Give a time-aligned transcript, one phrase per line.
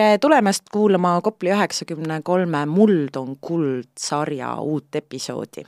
[0.00, 5.64] tere tulemast kuulama Kopli üheksakümne kolme Muld on kuld sarja uut episoodi.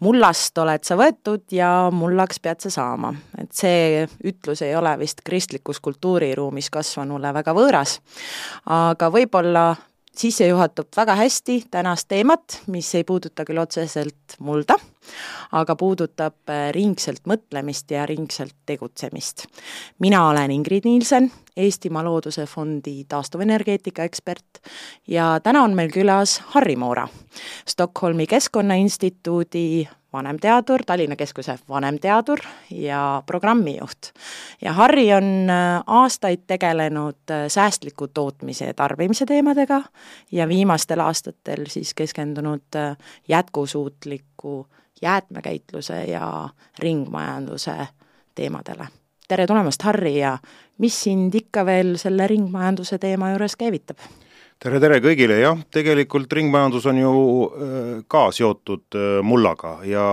[0.00, 5.20] mullast oled sa võetud ja mullaks pead sa saama, et see ütlus ei ole vist
[5.24, 7.98] kristlikus kultuuriruumis kasvanule väga võõras,
[8.66, 9.66] aga võib-olla
[10.20, 14.76] sisse juhatab väga hästi tänast teemat, mis ei puuduta küll otseselt mulda,
[15.56, 19.46] aga puudutab äh, ringselt mõtlemist ja ringselt tegutsemist.
[19.98, 24.60] mina olen Ingrid Nielsen, Eestimaa Looduse Fondi taastuvenergeetika ekspert
[25.08, 27.08] ja täna on meil külas Harri Moora,
[27.66, 32.38] Stockholmi Keskkonnainstituudi vanemteadur, Tallinna Keskuse vanemteadur
[32.70, 34.12] ja programmijuht.
[34.62, 39.82] ja Harri on äh, aastaid tegelenud äh, säästliku tootmise ja tarbimise teemadega
[40.32, 42.62] ja viimastel aastatel siis keskendunud
[43.28, 44.66] jätkusuutliku
[45.02, 47.72] jäätmekäitluse ja ringmajanduse
[48.34, 48.88] teemadele.
[49.28, 50.38] tere tulemast, Harri, ja
[50.78, 53.98] mis sind ikka veel selle ringmajanduse teema juures käivitab?
[54.60, 60.04] Tere, tere kõigile, jah, tegelikult ringmajandus on ju äh, ka seotud äh, mullaga ja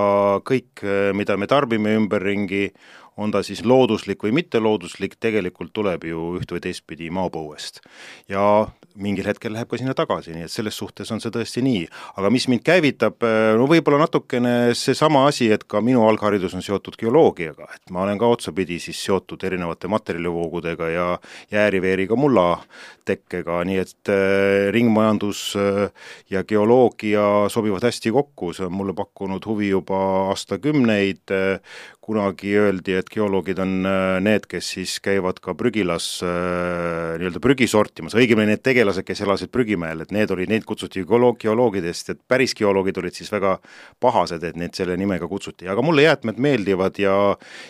[0.48, 2.70] kõik, äh, mida me tarbime ümberringi,
[3.18, 7.82] on ta siis looduslik või mittelooduslik, tegelikult tuleb ju üht või teistpidi maapõuest.
[8.30, 11.86] ja mingil hetkel läheb ka sinna tagasi, nii et selles suhtes on see tõesti nii.
[12.18, 13.26] aga mis mind käivitab,
[13.58, 18.18] no võib-olla natukene seesama asi, et ka minu algharidus on seotud geoloogiaga, et ma olen
[18.22, 21.08] ka otsapidi siis seotud erinevate materjalivoogudega ja
[21.54, 22.48] jääriveeriga mulla
[23.08, 29.46] tekkega, nii et äh, ringmajandus äh, ja geoloogia sobivad hästi kokku, see on mulle pakkunud
[29.48, 30.02] huvi juba
[30.34, 31.78] aastakümneid äh,,
[32.08, 37.68] kunagi öeldi, et geoloogid on äh, need, kes siis käivad ka prügilas äh, nii-öelda prügi
[37.68, 42.22] sortimas, õigemini need tegelased, kes elasid prügimäel, et need olid, neid kutsuti geoloog, geoloogidest, et
[42.32, 43.58] päris geoloogid olid siis väga
[44.04, 47.18] pahased, et neid selle nimega kutsuti, aga mulle jäätmed meeldivad ja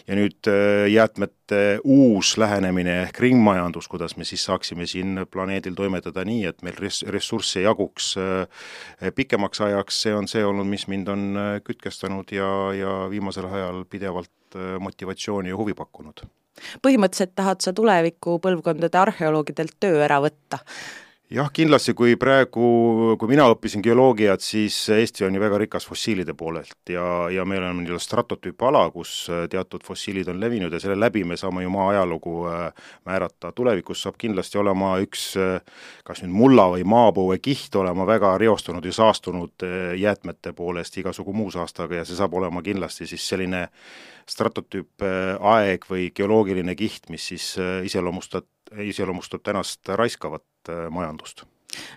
[0.07, 6.21] ja nüüd äh, jäätmete uus lähenemine ehk ringmajandus, kuidas me siis saaksime siin planeedil toimetada
[6.27, 8.13] nii, et meil res-, ressursse jaguks
[9.15, 11.25] pikemaks ajaks, see on see olnud, mis mind on
[11.65, 14.26] kütkestanud ja, ja viimasel ajal pidevalt
[14.79, 16.23] motivatsiooni ja huvi pakkunud.
[16.81, 20.63] põhimõtteliselt tahad sa tuleviku põlvkondade arheoloogidelt töö ära võtta?
[21.27, 22.67] Jah, kindlasti, kui praegu,
[23.19, 27.65] kui mina õppisin geoloogiat, siis Eesti on ju väga rikas fossiilide poolelt ja, ja meil
[27.67, 31.71] on nii-öelda stratotüüpala, kus äh, teatud fossiilid on levinud ja selle läbi me saame ju
[31.73, 33.51] maa ajalugu äh, määrata.
[33.51, 35.59] tulevikus saab kindlasti olema üks äh,
[36.07, 39.67] kas nüüd mulla- või maapõuekiht olema väga reostunud ja saastunud
[39.99, 43.67] jäätmete poolest igasugu muu saastaga ja see saab olema kindlasti siis selline
[44.27, 45.03] stratotüüp
[45.39, 47.53] aeg või geoloogiline kiht, mis siis
[47.87, 48.43] iseloomustab,
[48.83, 51.43] iseloomustab tänast raiskavat äh, majandust.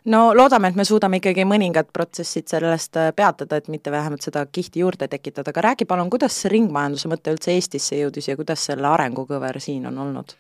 [0.05, 4.45] No loodame, et me suudame ikkagi mõningad protsessid sellest äh, peatada, et mitte vähemalt seda
[4.47, 8.67] kihti juurde tekitada, aga räägi palun, kuidas see ringmajanduse mõte üldse Eestisse jõudis ja kuidas
[8.71, 10.37] selle arengukõver siin on olnud?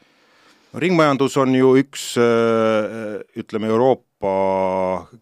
[0.70, 4.34] ringmajandus on ju üks äh, ütleme, Euroopa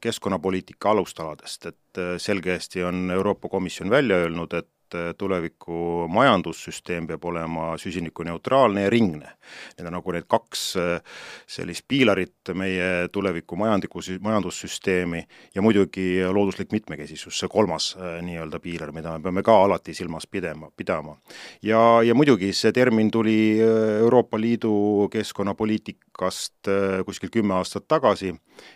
[0.03, 7.25] keskkonnapoliitika alustaladest, et selgesti on Euroopa Komisjon välja öelnud, et et äh, tuleviku majandussüsteem peab
[7.25, 9.33] olema süsinikuneutraalne ja ringne.
[9.79, 11.01] Need on nagu need kaks äh,
[11.49, 15.23] sellist piilarit meie tuleviku majandusliku, majandussüsteemi
[15.55, 20.27] ja muidugi looduslik mitmekesisus, see kolmas äh, nii-öelda piilar, mida me peame ka alati silmas
[20.27, 21.17] pidema, pidama.
[21.63, 26.71] ja, ja muidugi see termin tuli Euroopa Liidu keskkonnapoliitikast
[27.07, 28.35] kuskil kümme aastat tagasi,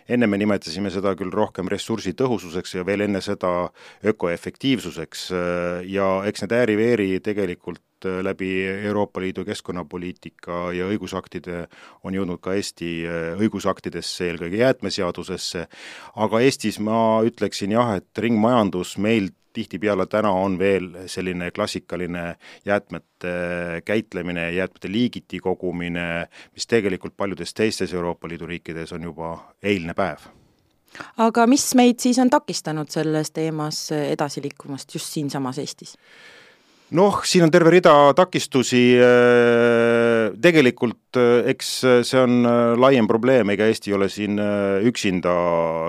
[0.09, 3.69] enne me nimetasime seda küll rohkem ressursitõhususeks ja veel enne seda
[4.13, 5.29] ökoefektiivsuseks
[5.89, 11.67] ja ja eks need ääri-veeri tegelikult äh, läbi Euroopa Liidu keskkonnapoliitika ja õigusaktide
[12.03, 15.67] on jõudnud ka Eesti äh, õigusaktidesse, eelkõige jäätmeseadusesse,
[16.25, 22.23] aga Eestis ma ütleksin jah, et ringmajandus meil tihtipeale täna on veel selline klassikaline
[22.65, 23.33] jäätmete
[23.85, 26.27] käitlemine, jäätmete liigiti kogumine,
[26.57, 30.33] mis tegelikult paljudes teistes Euroopa Liidu riikides on juba eilne päev
[31.17, 35.97] aga mis meid siis on takistanud selles teemas edasi liikumast just siinsamas Eestis?
[36.93, 41.71] Noh, siin on terve rida takistusi, äh, tegelikult äh, eks
[42.05, 44.37] see on äh, laiem probleem, ega Eesti ei ole siin
[44.89, 45.33] üksinda,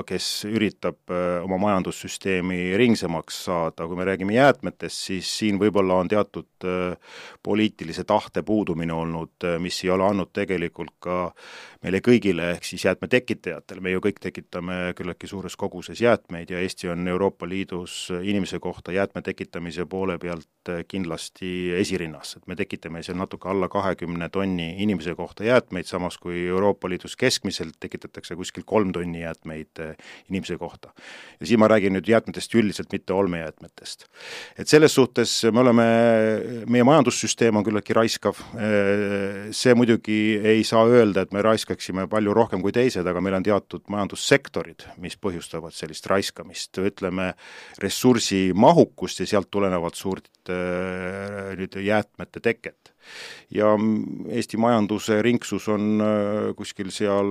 [0.09, 1.13] kes üritab
[1.45, 6.69] oma majandussüsteemi ringsemaks saada, kui me räägime jäätmetest, siis siin võib-olla on teatud
[7.45, 11.19] poliitilise tahte puudumine olnud, mis ei ole andnud tegelikult ka
[11.85, 16.89] meile kõigile, ehk siis jäätmetekitajatele, me ju kõik tekitame küllaltki suures koguses jäätmeid ja Eesti
[16.93, 23.19] on Euroopa Liidus inimese kohta jäätme tekitamise poole pealt kindlasti esirinnas, et me tekitame seal
[23.21, 28.63] natuke alla kahekümne kümne tonni inimese kohta jäätmeid, samas kui Euroopa Liidus keskmiselt tekitatakse kuskil
[28.67, 29.97] kolm tonni jäätmeid äh,
[30.31, 30.93] inimese kohta.
[31.41, 34.07] ja siin ma räägin nüüd jäätmetest üldiselt, mitte olmejäätmetest.
[34.59, 35.85] et selles suhtes me oleme,
[36.67, 42.35] meie majandussüsteem on küllaltki raiskav, äh, see muidugi ei saa öelda, et me raiskaksime palju
[42.35, 47.33] rohkem kui teised, aga meil on teatud majandussektorid, mis põhjustavad sellist raiskamist, ütleme
[47.83, 50.31] ressursimahukust ja sealt tulenevalt suurt
[51.59, 52.93] nüüd jäätmete teket.
[53.51, 53.75] Ja
[54.33, 57.29] Eesti majanduse ringsus on äh, kuskil seal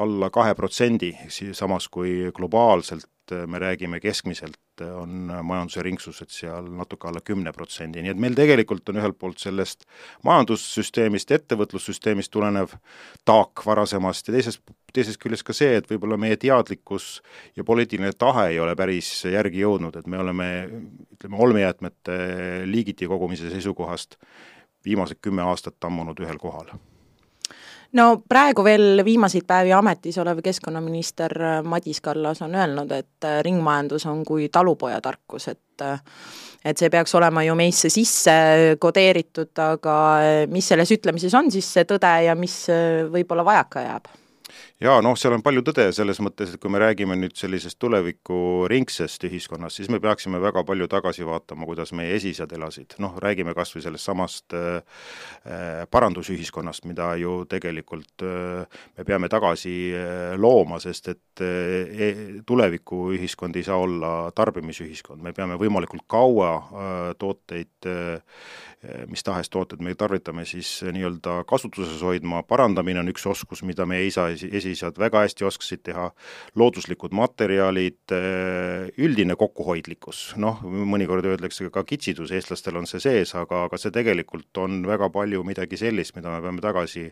[0.00, 1.12] alla kahe protsendi,
[1.52, 7.52] samas kui globaalselt äh, me räägime keskmiselt, äh, on majanduse ringsused seal natuke alla kümne
[7.56, 9.86] protsendi, nii et meil tegelikult on ühelt poolt sellest
[10.26, 12.76] majandussüsteemist, ettevõtlussüsteemist tulenev
[13.28, 14.62] taak varasemast ja teisest,
[14.94, 17.10] teisest küljest ka see, et võib-olla meie teadlikkus
[17.56, 20.50] ja poliitiline tahe ei ole päris järgi jõudnud, et me oleme
[21.14, 22.20] ütleme, olmejäätmete
[22.66, 24.16] liigiti kogumise seisukohast
[24.84, 26.72] viimased kümme aastat tammunud ühel kohal
[27.98, 31.34] no praegu veel viimaseid päevi ametis olev keskkonnaminister
[31.64, 35.86] Madis Kallas on öelnud, et ringmajandus on kui talupojatarkus, et
[36.64, 38.32] et see peaks olema ju meisse sisse
[38.80, 39.94] kodeeritud, aga
[40.52, 42.56] mis selles ütlemises on siis see tõde ja mis
[43.12, 44.10] võib-olla vajaka jääb?
[44.80, 49.26] Jaa, noh, seal on palju tõde selles mõttes, et kui me räägime nüüd sellisest tulevikuringsest
[49.28, 53.74] ühiskonnast, siis me peaksime väga palju tagasi vaatama, kuidas meie esised elasid, noh, räägime kas
[53.76, 54.80] või sellest samast äh,
[55.44, 62.10] äh, parandusühiskonnast, mida ju tegelikult äh, me peame tagasi äh, looma, sest et äh, e,
[62.48, 68.24] tulevikuühiskond ei saa olla tarbimisühiskond, me peame võimalikult kaua äh, tooteid äh,
[69.10, 74.06] mis tahes tooted me tarvitame, siis nii-öelda kasutuses hoidma, parandamine on üks oskus, mida meie
[74.08, 76.08] isa, esi esiisad väga hästi oskasid teha,
[76.58, 78.14] looduslikud materjalid,
[79.00, 84.62] üldine kokkuhoidlikkus, noh, mõnikord öeldakse ka kitsidus, eestlastel on see sees, aga, aga see tegelikult
[84.62, 87.08] on väga palju midagi sellist, mida me peame tagasi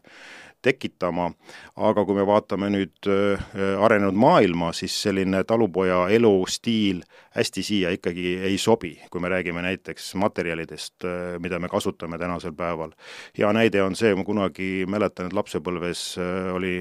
[0.63, 1.31] tekitama,
[1.77, 3.45] aga kui me vaatame nüüd äh,
[3.85, 7.05] arenenud maailma, siis selline talupoja elustiil
[7.39, 12.53] hästi siia ikkagi ei sobi, kui me räägime näiteks materjalidest, äh, mida me kasutame tänasel
[12.59, 12.93] päeval.
[13.39, 16.75] hea näide on see, ma kunagi mäletan, et lapsepõlves äh, oli,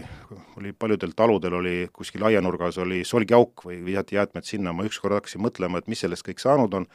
[0.58, 5.44] oli paljudel taludel oli kuskil aianurgas oli solgiauk või visati jäätmed sinna, ma ükskord hakkasin
[5.44, 6.90] mõtlema, et mis sellest kõik saanud on,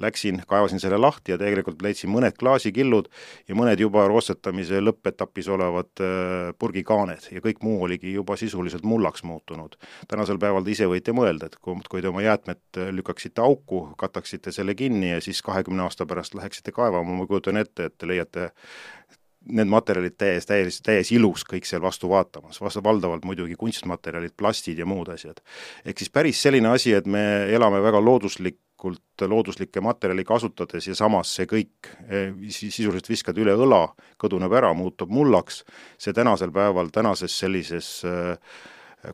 [0.00, 3.08] läksin, kaevasin selle lahti ja tegelikult leidsin mõned klaasikillud
[3.48, 9.22] ja mõned juba roostetamise lõppetapis olevad äh, purgikaaned ja kõik muu oligi juba sisuliselt mullaks
[9.22, 9.76] muutunud.
[10.08, 13.88] tänasel päeval te ise võite mõelda, et kui, kui te oma jäätmed äh, lükkaksite auku,
[13.98, 18.08] kataksite selle kinni ja siis kahekümne aasta pärast läheksite kaevama, ma kujutan ette, et te
[18.08, 18.50] leiate
[19.48, 24.78] need materjalid täies, täies, täies ilus kõik seal vastu vaatamas, vastu valdavalt muidugi kunstmaterjalid, plastid
[24.78, 25.40] ja muud asjad.
[25.84, 27.22] ehk siis päris selline asi, et me
[27.54, 28.02] elame väga
[28.80, 33.88] looduslikult, looduslikke materjali kasutades ja samas see kõik eh, sisuliselt viskad üle õla,
[34.18, 35.64] kõduneb ära, muutub mullaks,
[35.98, 38.36] see tänasel päeval, tänases sellises äh,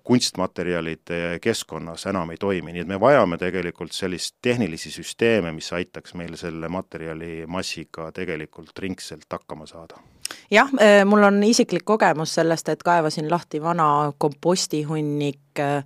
[0.02, 6.14] kunstmaterjalide keskkonnas enam ei toimi, nii et me vajame tegelikult sellist tehnilisi süsteeme, mis aitaks
[6.14, 10.02] meil selle materjalimassiga tegelikult ringselt hakkama saada
[10.50, 15.84] jah, äh, mul on isiklik kogemus sellest, et kaevasin lahti vana kompostihunnik, äh,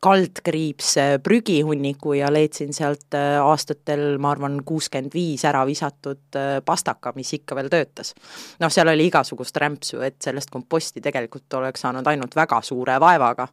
[0.00, 7.34] kaldkriips äh, prügihunniku ja leidsin sealt aastatel, ma arvan, kuuskümmend viis ära visatud pastaka, mis
[7.36, 8.14] ikka veel töötas.
[8.60, 13.48] noh, seal oli igasugust rämpsu, et sellest komposti tegelikult oleks saanud ainult väga suure vaevaga.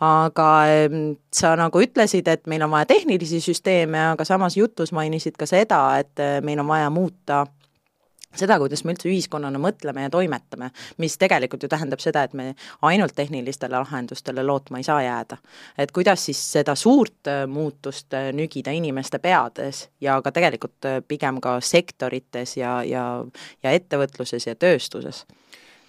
[0.00, 5.38] aga ähm, sa nagu ütlesid, et meil on vaja tehnilisi süsteeme, aga samas jutus mainisid
[5.38, 7.46] ka seda, et meil on vaja muuta
[8.38, 10.70] seda, kuidas me üldse ühiskonnana mõtleme ja toimetame,
[11.02, 15.36] mis tegelikult ju tähendab seda, et me ainult tehnilistele lahendustele lootma ei saa jääda.
[15.78, 21.00] et kuidas siis seda suurt äh, muutust äh, nügida inimeste peades ja ka tegelikult äh,
[21.08, 23.24] pigem ka sektorites ja, ja,
[23.62, 25.24] ja ettevõtluses ja tööstuses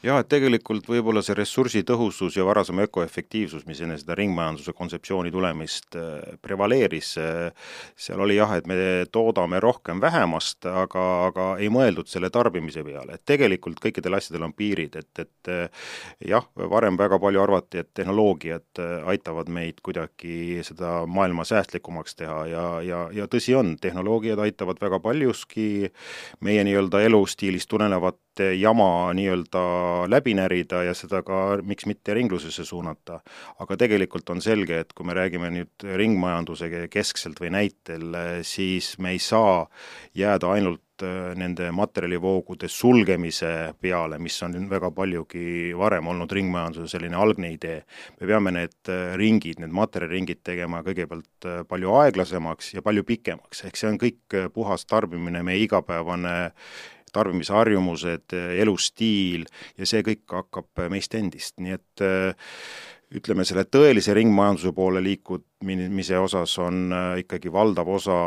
[0.05, 5.97] jaa, et tegelikult võib-olla see ressursitõhusus ja varasem ökoefektiivsus, mis enne seda ringmajanduse kontseptsiooni tulemist
[5.99, 8.77] äh, prevaleeris, äh, seal oli jah, et me
[9.11, 14.55] toodame rohkem vähemast, aga, aga ei mõeldud selle tarbimise peale, et tegelikult kõikidel asjadel on
[14.57, 15.87] piirid, et, et äh,
[16.33, 16.45] jah,
[16.75, 23.01] varem väga palju arvati, et tehnoloogiad aitavad meid kuidagi seda maailma säästlikumaks teha ja, ja,
[23.15, 25.67] ja tõsi on, tehnoloogiad aitavad väga paljuski
[26.45, 29.63] meie nii-öelda elustiilist tulenevat jama nii-öelda
[30.11, 33.19] läbi närida ja seda ka miks mitte ringlusesse suunata.
[33.59, 39.15] aga tegelikult on selge, et kui me räägime nüüd ringmajanduse keskselt või näitel, siis me
[39.15, 39.67] ei saa
[40.15, 47.19] jääda ainult äh, nende materjalivoogude sulgemise peale, mis on väga paljugi varem olnud ringmajanduse selline
[47.19, 47.83] algne idee.
[48.19, 53.65] me peame need äh, ringid, need materjaliringid tegema kõigepealt äh, palju aeglasemaks ja palju pikemaks,
[53.67, 56.35] ehk see on kõik puhas tarbimine, meie igapäevane
[57.15, 62.05] tarbimisharjumused, elustiil ja see kõik hakkab meist endist, nii et
[63.15, 68.19] ütleme, selle tõelise ringmajanduse poole liikumise osas on ikkagi valdav osa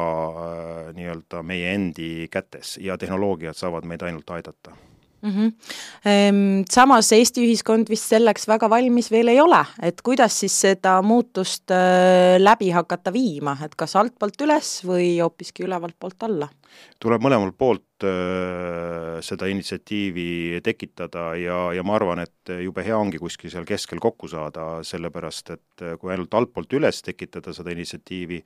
[0.96, 4.76] nii-öelda meie endi kätes ja tehnoloogiad saavad meid ainult aidata
[5.22, 5.30] mm.
[5.30, 6.64] -hmm.
[6.70, 11.70] Samas Eesti ühiskond vist selleks väga valmis veel ei ole, et kuidas siis seda muutust
[11.70, 16.48] äh, läbi hakata viima, et kas altpoolt üles või hoopiski ülevalt poolt alla?
[17.02, 23.20] Tuleb mõlemalt poolt äh, seda initsiatiivi tekitada ja, ja ma arvan, et jube hea ongi
[23.22, 28.40] kuskil seal keskel kokku saada, sellepärast et äh, kui ainult altpoolt üles tekitada seda initsiatiivi,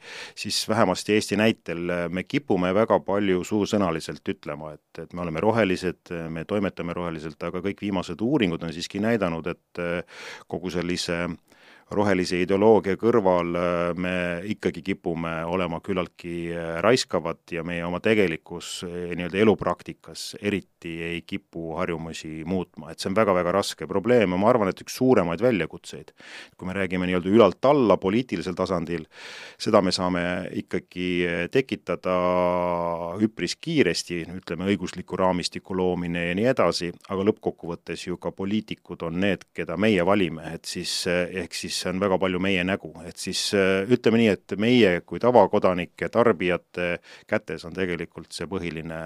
[0.45, 5.43] siis vähemasti Eesti näitel äh, me kipume väga palju suusõnaliselt ütlema, et, et me oleme
[5.45, 9.83] rohelised, me toimetame roheliselt, aga kõik viimased uuringud on siiski näidanud, et
[10.51, 11.41] kogu sellise äh,
[11.93, 14.15] rohelise ideoloogia kõrval äh, me
[14.51, 21.21] ikkagi kipume olema küllaltki äh, raiskavad ja meie oma tegelikus äh, nii-öelda elupraktikas eriti ei
[21.27, 25.43] kipu harjumusi muutma, et see on väga-väga raske probleem ja ma arvan, et üks suuremaid
[25.45, 26.13] väljakutseid,
[26.57, 29.07] kui me räägime nii-öelda ülalt alla poliitilisel tasandil,
[29.61, 30.25] seda me saame
[30.63, 31.09] ikkagi
[31.53, 32.17] tekitada
[33.23, 39.21] üpris kiiresti, ütleme õigusliku raamistiku loomine ja nii edasi, aga lõppkokkuvõttes ju ka poliitikud on
[39.23, 43.19] need, keda meie valime, et siis ehk siis see on väga palju meie nägu, et
[43.21, 46.89] siis äh, ütleme nii, et meie kui tavakodanike, tarbijate
[47.29, 49.01] kätes on tegelikult see põhiline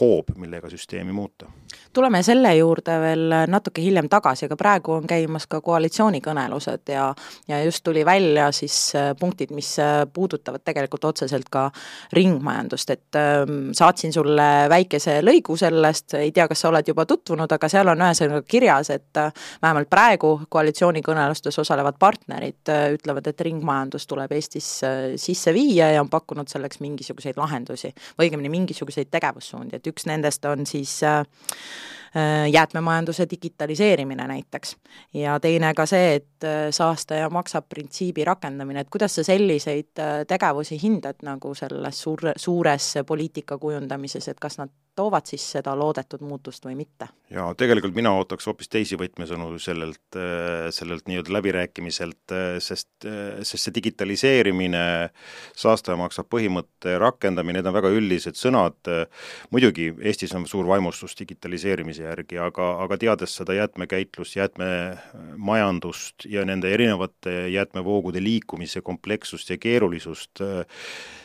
[0.00, 1.48] hoob, millega süsteemi muuta.
[1.92, 7.12] tuleme selle juurde veel natuke hiljem tagasi, aga praegu on käimas ka koalitsioonikõnelused ja
[7.48, 11.70] ja just tuli välja siis äh, punktid, mis äh, puudutavad tegelikult otseselt ka
[12.12, 17.52] ringmajandust, et ähm, saatsin sulle väikese lõigu sellest, ei tea, kas sa oled juba tutvunud,
[17.52, 19.20] aga seal on ühesõnaga kirjas, et
[19.62, 26.02] vähemalt praegu koalitsioonikõnelustes osalevad partnerid äh, ütlevad, et ringmajandus tuleb Eestis äh, sisse viia ja
[26.02, 31.22] on pakkunud selleks mingisuguseid lahendusi või õigemini mingisuguseid tegevussuundi, et üks nendest on siis äh,
[32.52, 34.76] jäätmemajanduse digitaliseerimine näiteks.
[35.14, 41.22] ja teine ka see, et saastaja maksab printsiibi rakendamine, et kuidas sa selliseid tegevusi hindad
[41.22, 46.74] nagu selles suur, suures poliitika kujundamises, et kas nad toovad siis seda loodetud muutust või
[46.76, 47.08] mitte?
[47.32, 50.18] jaa, tegelikult mina ootaks hoopis teisi võtmesõnu sellelt,
[50.70, 52.90] sellelt nii-öelda läbirääkimiselt, sest,
[53.42, 54.84] sest see digitaliseerimine,
[55.56, 58.92] saastaja maksab põhimõtte rakendamine, need on väga üldised sõnad,
[59.54, 66.72] muidugi Eestis on suur vaimustus digitaliseerimise järgi, aga, aga teades seda jäätmekäitlust, jäätmemajandust ja nende
[66.74, 70.42] erinevate jäätmevoogude liikumise komplekssust ja keerulisust,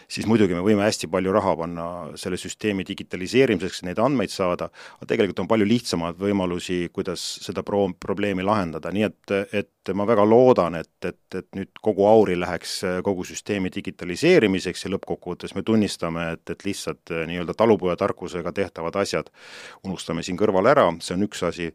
[0.08, 1.88] siis muidugi me võime hästi palju raha panna
[2.20, 7.92] selle süsteemi digitaliseerimiseks, neid andmeid saada, aga tegelikult on palju lihtsamaid võimalusi, kuidas seda pro-,
[8.00, 12.80] probleemi lahendada, nii et, et ma väga loodan, et, et, et nüüd kogu auri läheks
[13.06, 19.32] kogu süsteemi digitaliseerimiseks ja lõppkokkuvõttes me tunnistame, et, et lihtsalt nii-öelda talupojatarkusega tehtavad asjad
[19.86, 21.70] unustame siin kõrval ära, see on üks asi,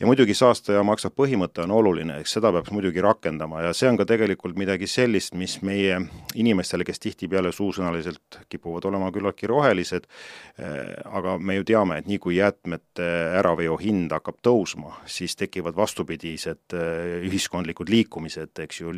[0.00, 3.98] ja muidugi saastaja maksab põhimõte on oluline, eks seda peaks muidugi rakendama ja see on
[4.00, 6.00] ka tegelikult midagi sellist, mis meie
[6.34, 10.06] inimestele, kes tihtipeale suus sõnaliselt kipuvad olema küllaltki rohelised,
[10.58, 13.08] eh, aga me ju teame, et nii kui jäätmete
[13.38, 18.92] äraveo hind hakkab tõusma, siis tekivad vastupidised eh, ühiskondlikud liikumised, eks ju,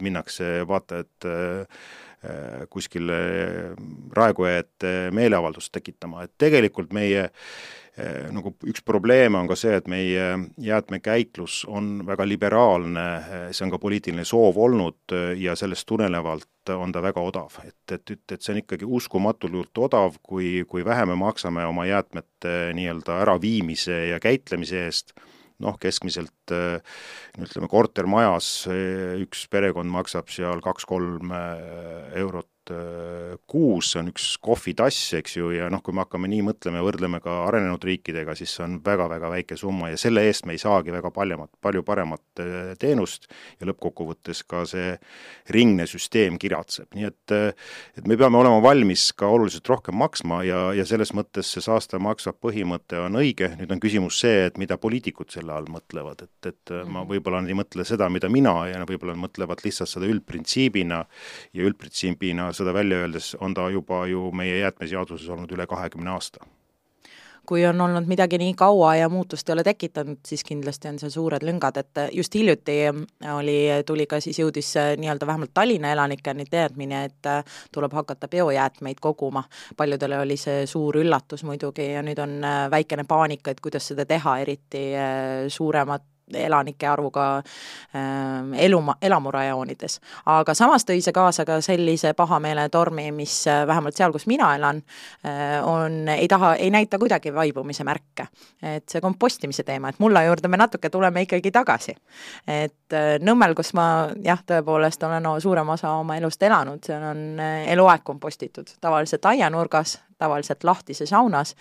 [0.00, 1.84] minnakse vaata et eh,
[2.68, 3.16] kuskile
[4.12, 7.30] Raekoja ette meeleavaldust tekitama, et tegelikult meie
[8.00, 10.26] Eh, nagu üks probleeme on ka see, et meie
[10.62, 13.06] jäätmekäitlus on väga liberaalne,
[13.50, 18.14] see on ka poliitiline soov olnud ja sellest tulenevalt on ta väga odav, et, et,
[18.14, 23.18] et, et see on ikkagi uskumatult odav, kui, kui vähe me maksame oma jäätmete nii-öelda
[23.26, 25.12] äraviimise ja käitlemise eest
[25.60, 28.66] noh, keskmiselt ütleme, kortermajas
[29.20, 31.34] üks perekond maksab seal kaks-kolm
[32.18, 32.48] eurot.
[32.48, 32.49] Äh,
[33.50, 36.86] kuus, see on üks kohvitass, eks ju, ja noh, kui me hakkame nii mõtlema ja
[36.86, 40.62] võrdleme ka arenenud riikidega, siis see on väga-väga väike summa ja selle eest me ei
[40.62, 43.26] saagi väga paljumat, palju paremat äh, teenust
[43.60, 44.92] ja lõppkokkuvõttes ka see
[45.54, 50.60] ringne süsteem kiratseb, nii et et me peame olema valmis ka oluliselt rohkem maksma ja,
[50.76, 54.78] ja selles mõttes see saastaja maksab põhimõte on õige, nüüd on küsimus see, et mida
[54.80, 57.08] poliitikud selle all mõtlevad, et, et ma mhm.
[57.12, 61.02] võib-olla ei mõtle seda, mida mina ja võib-olla mõtlevad lihtsalt seda üldprintsiibina
[61.56, 66.46] ja üldprintsiibina seda välja öeldes on ta juba ju meie jäätmeseaduses olnud üle kahekümne aasta
[67.50, 71.10] kui on olnud midagi nii kaua ja muutust ei ole tekitanud, siis kindlasti on seal
[71.10, 72.76] suured lüngad, et just hiljuti
[73.34, 77.30] oli, tuli ka siis, jõudis nii-öelda vähemalt Tallinna elanikeni teadmine, et
[77.74, 79.42] tuleb hakata biojäätmeid koguma.
[79.76, 82.38] paljudele oli see suur üllatus muidugi ja nüüd on
[82.70, 84.84] väikene paanika, et kuidas seda teha, eriti
[85.48, 90.00] suuremad elanike arvuga äh, elu, elamurajoonides.
[90.26, 94.82] aga samas tõi see kaasa ka sellise pahameeletormi, mis äh, vähemalt seal, kus mina elan
[95.24, 98.28] äh,, on, ei taha, ei näita kuidagi vaibumise märke.
[98.62, 101.96] et see kompostimise teema, et mulla juurde me natuke tuleme ikkagi tagasi.
[102.46, 107.02] et äh, Nõmmel, kus ma jah, tõepoolest olen no, suurema osa oma elust elanud, seal
[107.04, 111.54] on eluaeg kompostitud, tavaliselt aianurgas, tavaliselt lahtises saunas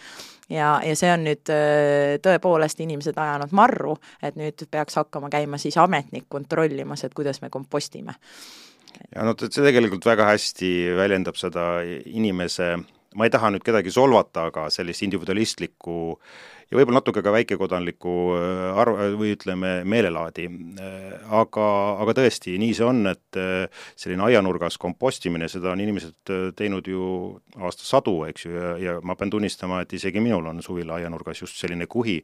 [0.50, 5.60] ja, ja see on nüüd äh, tõepoolest inimesed ajanud marru, et nüüd peaks hakkama käima
[5.62, 8.16] siis ametnik kontrollimas, et kuidas me kompostime.
[9.16, 11.72] ja et see tegelikult väga hästi väljendab seda
[12.06, 12.76] inimese
[13.16, 16.20] ma ei taha nüüd kedagi solvata, aga sellist individualistlikku
[16.70, 20.46] ja võib-olla natuke ka väikekodanliku äh, arv- või ütleme, meelelaadi.
[20.78, 21.66] Äh, aga,
[22.04, 23.66] aga tõesti, nii see on, et äh,
[23.98, 27.04] selline aianurgas kompostimine, seda on inimesed teinud ju
[27.58, 31.58] aastasadu, eks ju, ja, ja ma pean tunnistama, et isegi minul on suvila aianurgas just
[31.58, 32.20] selline kuhi.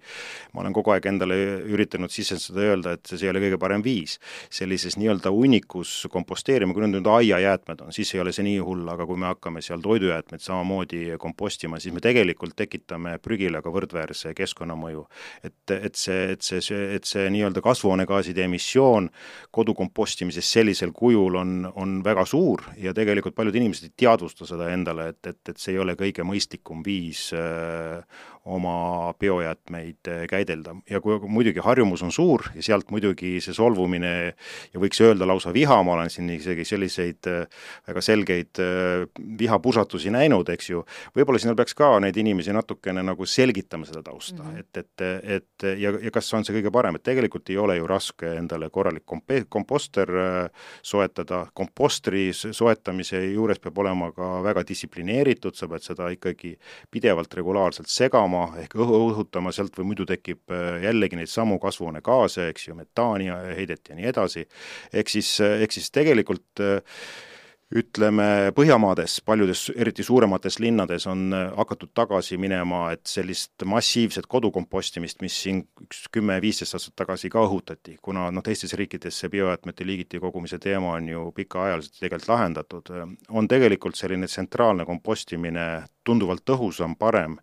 [0.53, 1.35] ma olen kogu aeg endale
[1.71, 4.19] üritanud sisestada öelda, et see ei ole kõige parem viis.
[4.53, 8.85] sellises nii-öelda hunnikus komposteerima, kui need nüüd aiajäätmed on, siis ei ole see nii hull,
[8.93, 14.35] aga kui me hakkame seal toidujäätmeid samamoodi kompostima, siis me tegelikult tekitame prügile ka võrdväärse
[14.38, 15.06] keskkonnamõju.
[15.44, 19.10] et, et see, et see, et see nii-öelda kasvuhoonegaaside emissioon
[19.56, 25.10] kodukompostimises sellisel kujul on, on väga suur ja tegelikult paljud inimesed ei teadvusta seda endale,
[25.13, 28.04] et, et, et see ei ole kõige mõistlikum viis äh,
[28.45, 30.75] oma biojäätmeid äh, käidelda.
[30.89, 34.11] ja kui muidugi harjumus on suur ja sealt muidugi see solvumine
[34.73, 37.47] ja võiks öelda lausa viha, ma olen siin isegi selliseid äh,
[37.87, 39.07] väga selgeid äh,
[39.39, 40.83] vihapusatusi näinud, eks ju,
[41.17, 44.59] võib-olla siin peaks ka neid inimesi natukene nagu selgitama seda tausta mm, -hmm.
[44.59, 47.89] et, et, et ja, ja kas on see kõige parem, et tegelikult ei ole ju
[47.89, 50.11] raske endale korralik komp-, komposter
[50.85, 56.55] soetada, kompostri soetamise juures peab olema ka väga distsiplineeritud, sa pead seda ikkagi
[56.91, 61.60] pidevalt regulaarselt segama, elama ehk õhu õhutama, sealt või muidu tekib äh, jällegi neid samu
[61.60, 64.48] kasvuhoonegaase, eks ju, metaani heidet ja nii edasi,
[64.94, 66.82] ehk siis, äh, ehk siis tegelikult äh,
[67.75, 75.39] ütleme, Põhjamaades, paljudes, eriti suuremates linnades on hakatud tagasi minema, et sellist massiivset kodukompostimist, mis
[75.41, 80.62] siin üks kümme-viisteist aastat tagasi ka õhutati, kuna noh, teistes riikides see biojäätmete liigiti kogumise
[80.62, 82.93] teema on ju pikaajaliselt tegelikult lahendatud,
[83.34, 85.65] on tegelikult selline tsentraalne kompostimine
[86.06, 87.39] tunduvalt tõhusam, parem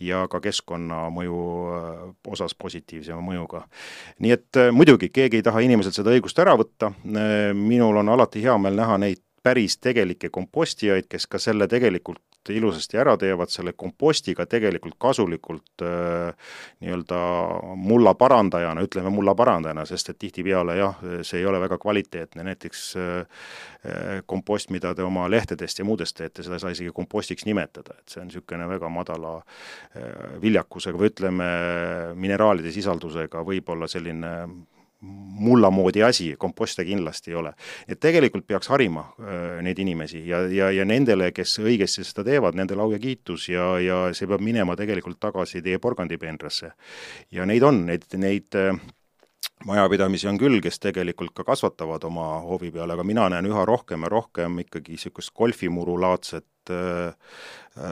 [0.00, 1.40] ja ka keskkonnamõju
[1.72, 3.64] äh, osas positiivsema mõjuga.
[4.18, 8.08] nii et äh, muidugi, keegi ei taha inimeselt seda õigust ära võtta, äh, minul on
[8.08, 12.22] alati hea meel näha neid päris tegelikke kompostijaid, kes ka selle tegelikult
[12.54, 16.52] ilusasti ära teevad, selle kompostiga tegelikult kasulikult äh,
[16.84, 17.20] nii-öelda
[17.76, 22.84] mulla parandajana, ütleme mulla parandajana, sest et tihtipeale jah, see ei ole väga kvaliteetne, näiteks
[23.00, 23.42] äh,
[24.26, 28.14] kompost, mida te oma lehtedest ja muudest teete, seda ei saa isegi kompostiks nimetada, et
[28.14, 31.50] see on niisugune väga madala äh, viljakusega või ütleme,
[32.18, 34.32] mineraalide sisaldusega võib-olla selline
[35.36, 37.52] mulla moodi asi, komposte kindlasti ei ole.
[37.88, 39.04] et tegelikult peaks harima
[39.62, 43.66] neid inimesi ja, ja, ja nendele, kes õigesti seda teevad, nendele au ja kiitus ja,
[43.82, 46.72] ja see peab minema tegelikult tagasi teie porgandipeenrasse.
[47.30, 48.56] ja neid on, neid, neid
[49.64, 54.04] majapidamisi on küll, kes tegelikult ka kasvatavad oma hoovi peal, aga mina näen üha rohkem
[54.06, 57.14] ja rohkem ikkagi niisugust golfimurulaadset äh,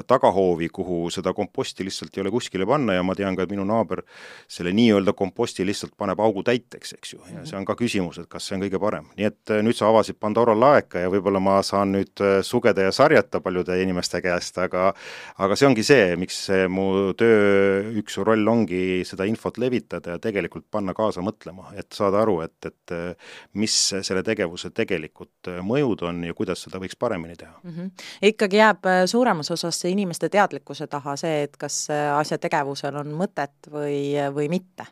[0.07, 3.65] tagahoovi, kuhu seda komposti lihtsalt ei ole kuskile panna ja ma tean ka, et minu
[3.69, 4.03] naaber
[4.51, 8.29] selle nii-öelda komposti lihtsalt paneb augu täiteks, eks ju, ja see on ka küsimus, et
[8.31, 9.11] kas see on kõige parem.
[9.19, 12.87] nii et äh, nüüd sa avasid Pandora laeka ja võib-olla ma saan nüüd äh, sugeda
[12.87, 14.93] ja sarjata paljude inimeste käest, aga
[15.39, 20.23] aga see ongi see, miks see mu töö üks roll ongi seda infot levitada ja
[20.23, 26.07] tegelikult panna kaasa mõtlema, et saada aru, et, et äh, mis selle tegevuse tegelikud mõjud
[26.09, 27.71] on ja kuidas seda võiks paremini teha mm.
[27.71, 28.09] -hmm.
[28.33, 33.69] ikkagi jääb suuremas osas see inimeste teadlikkuse taha see, et kas asja tegevusel on mõtet
[33.71, 34.87] või, või mitte.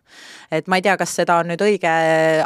[0.50, 1.92] et ma ei tea, kas seda on nüüd õige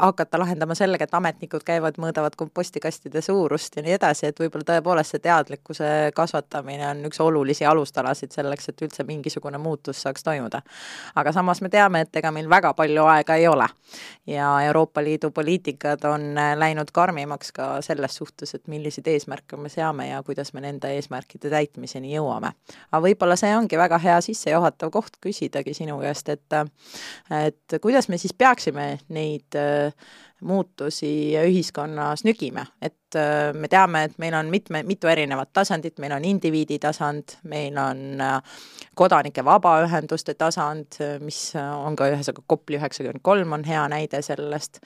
[0.01, 5.17] hakata lahendama sellega, et ametnikud käivad, mõõdavad kompostikastide suurust ja nii edasi, et võib-olla tõepoolest
[5.17, 10.63] see teadlikkuse kasvatamine on üks olulisi alustalasid selleks, et üldse mingisugune muutus saaks toimuda.
[11.15, 13.69] aga samas me teame, et ega meil väga palju aega ei ole.
[14.27, 20.09] ja Euroopa Liidu poliitikad on läinud karmimaks ka selles suhtes, et milliseid eesmärke me seame
[20.09, 22.53] ja kuidas me nende eesmärkide täitmiseni jõuame jõuame.
[22.91, 26.61] aga võib-olla see ongi väga hea sissejuhatav koht küsidagi sinu käest, et
[27.31, 29.93] et kuidas me siis peaksime neid äh,
[30.41, 36.17] muutusi ühiskonnas nügima, et äh, me teame, et meil on mitme, mitu erinevat tasandit, meil
[36.17, 38.57] on indiviidi tasand, meil on äh,
[38.99, 44.81] kodanike vabaühenduste tasand, mis on ka ühesõnaga Kopli üheksakümmend kolm on hea näide sellest,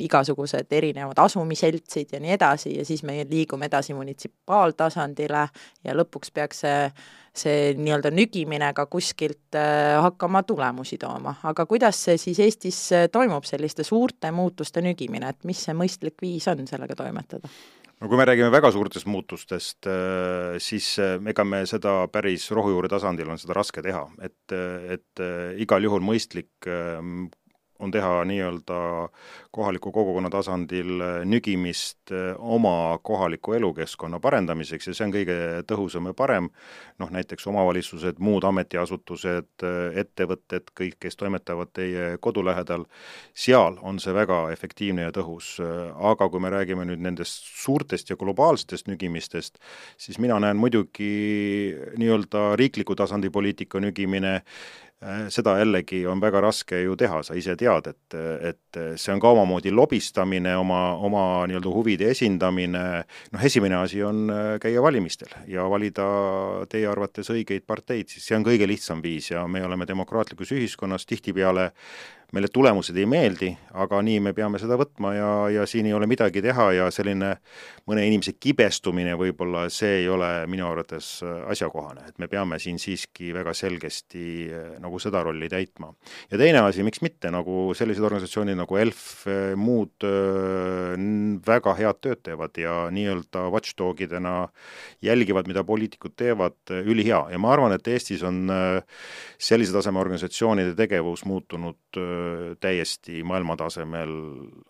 [0.00, 5.44] igasugused erinevad asumiseltsid ja nii edasi ja siis me liigume edasi munitsipaaltasandile
[5.84, 6.78] ja lõpuks peaks see
[7.38, 13.06] see nii-öelda nügimine ka kuskilt äh, hakkama tulemusi tooma, aga kuidas see siis Eestis äh,
[13.12, 17.27] toimub, selliste suurte muutuste nügimine, et mis see mõistlik viis on sellega toimetada?
[17.98, 23.30] No kui me räägime väga suurtest muutustest, äh, siis ega me seda päris rohujuure tasandil
[23.30, 24.56] on seda raske teha, et,
[24.96, 25.26] et
[25.64, 26.70] igal juhul mõistlik
[27.78, 29.08] on teha nii-öelda
[29.50, 35.36] kohaliku kogukonna tasandil äh, nügimist äh, oma kohaliku elukeskkonna parendamiseks ja see on kõige
[35.70, 36.50] tõhusam ja parem,
[36.98, 42.88] noh näiteks omavalitsused, muud ametiasutused, äh, ettevõtted, kõik, kes toimetavad teie kodu lähedal,
[43.34, 45.58] seal on see väga efektiivne ja tõhus.
[45.58, 49.58] aga kui me räägime nüüd nendest suurtest ja globaalsetest nügimistest,
[49.96, 54.42] siis mina näen muidugi nii-öelda riikliku tasandi poliitika nügimine
[55.30, 58.16] seda jällegi on väga raske ju teha, sa ise tead, et,
[58.50, 62.84] et see on ka omamoodi lobistamine, oma, oma nii-öelda huvide esindamine,
[63.34, 66.08] noh esimene asi on äh, käia valimistel ja valida
[66.70, 71.06] teie arvates õigeid parteid, siis see on kõige lihtsam viis ja me oleme demokraatlikus ühiskonnas
[71.06, 71.70] tihtipeale
[72.32, 73.48] meile tulemused ei meeldi,
[73.80, 77.30] aga nii me peame seda võtma ja, ja siin ei ole midagi teha ja selline
[77.88, 83.32] mõne inimese kibestumine võib-olla, see ei ole minu arvates asjakohane, et me peame siin siiski
[83.36, 85.92] väga selgesti eh, nagu seda rolli täitma.
[86.32, 90.96] ja teine asi, miks mitte, nagu sellised organisatsioonid nagu ELF, eh, muud eh,
[91.46, 94.34] väga head tööd teevad ja nii-öelda watchdogidena
[95.04, 98.48] jälgivad, mida poliitikud teevad, ülihea ja ma arvan, et Eestis on
[99.38, 101.98] sellise taseme organisatsioonide tegevus muutunud
[102.60, 104.12] täiesti maailmatasemel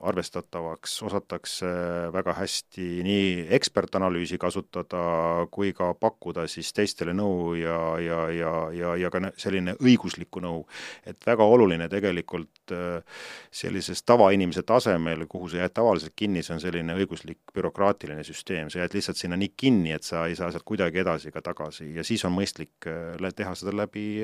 [0.09, 1.70] arvestatavaks, osatakse
[2.14, 5.02] väga hästi nii ekspertanalüüsi kasutada
[5.50, 9.74] kui ka pakkuda siis teistele nõu ja, ja, ja, ja, ja ka selline
[10.08, 10.64] õiguslikku nõu.
[11.06, 12.72] et väga oluline tegelikult
[13.50, 18.80] sellises tavainimese tasemel, kuhu sa jääd tavaliselt kinni, see on selline õiguslik bürokraatiline süsteem, sa
[18.82, 22.04] jääd lihtsalt sinna nii kinni, et sa ei saa sealt kuidagi edasi ega tagasi ja
[22.04, 22.88] siis on mõistlik
[23.38, 24.22] teha seda läbi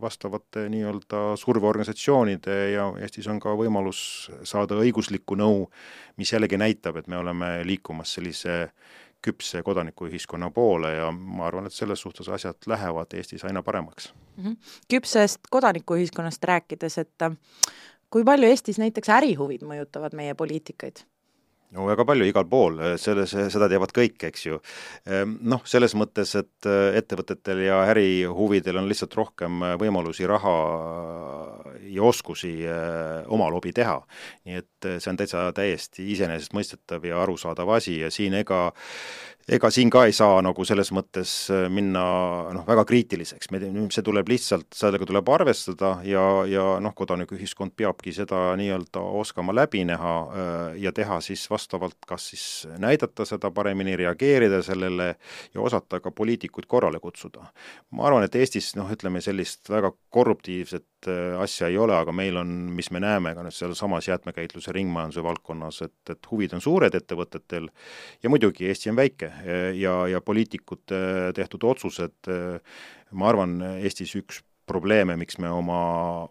[0.00, 5.66] vastavate nii-öelda surveorganisatsioonide, ja Eestis on ka võimalus saada õiguslikku nõu,
[6.16, 8.66] mis jällegi näitab, et me oleme liikumas sellise
[9.26, 14.44] küpse kodanikuühiskonna poole ja ma arvan, et selles suhtes asjad lähevad Eestis aina paremaks mm.
[14.44, 14.56] -hmm.
[14.94, 17.28] küpsest kodanikuühiskonnast rääkides, et
[18.10, 21.04] kui palju Eestis näiteks ärihuvid mõjutavad meie poliitikaid?
[21.74, 24.60] No väga palju igal pool, selles, seda teevad kõik, eks ju.
[25.10, 30.56] Ehm, noh, selles mõttes, et äh, ettevõtetel ja ärihuvidel on lihtsalt rohkem äh, võimalusi, raha
[31.86, 32.52] ja oskusi
[33.32, 34.00] oma lobi teha.
[34.46, 38.70] nii et see on täitsa täiesti iseenesestmõistetav ja arusaadav asi ja siin ega
[39.46, 42.02] ega siin ka ei saa nagu selles mõttes äh, minna
[42.54, 43.60] noh, väga kriitiliseks, me,
[43.94, 49.84] see tuleb lihtsalt, sellega tuleb arvestada ja, ja noh, kodanikuühiskond peabki seda nii-öelda oskama läbi
[49.86, 52.46] näha äh, ja teha siis vastavalt, kas siis
[52.82, 55.12] näidata seda paremini, reageerida sellele
[55.54, 57.46] ja osata ka poliitikuid korrale kutsuda.
[57.94, 62.36] ma arvan, et Eestis noh, ütleme sellist väga korruptiivset äh, asja ei ole, aga meil
[62.40, 66.94] on, mis me näeme ka nüüd sealsamas jäätmekäitluse ringmajanduse valdkonnas, et, et huvid on suured
[66.98, 67.70] ettevõtetel
[68.22, 69.30] ja muidugi Eesti on väike
[69.78, 70.98] ja, ja poliitikute
[71.36, 72.30] tehtud otsused,
[73.12, 75.78] ma arvan, Eestis üks probleeme, miks me oma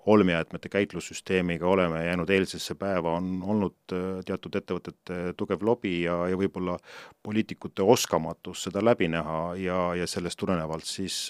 [0.05, 3.95] olmejäätmete käitlussüsteemiga oleme jäänud eilsesse päeva, on olnud
[4.27, 6.75] teatud ettevõtete tugev lobi ja, ja võib-olla
[7.23, 11.29] poliitikute oskamatus seda läbi näha ja, ja sellest tulenevalt siis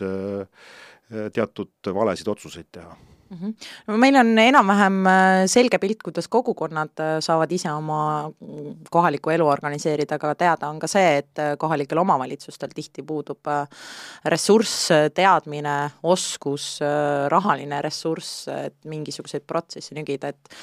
[1.33, 2.97] teatud valesid otsuseid teha.
[3.87, 7.99] No meil on enam-vähem äh, selge pilt, kuidas kogukonnad äh, saavad ise oma
[8.91, 13.51] kohalikku elu organiseerida, aga teada on ka see, et äh, kohalikel omavalitsustel tihti puudub
[14.31, 16.79] ressurss, teadmine, oskus,
[17.31, 20.53] rahaline ressurss, et mingisuguseid protsesse nügida, et